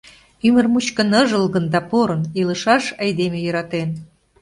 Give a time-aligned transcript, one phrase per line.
[0.47, 3.89] Ӱмыр мучко ныжылгын да порын Илышаш айдеме йӧратен.